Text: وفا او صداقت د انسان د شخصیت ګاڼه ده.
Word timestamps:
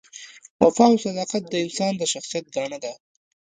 وفا 0.63 0.85
او 0.91 0.95
صداقت 1.05 1.43
د 1.49 1.53
انسان 1.65 1.93
د 1.97 2.03
شخصیت 2.13 2.45
ګاڼه 2.55 2.77
ده. 2.83 2.93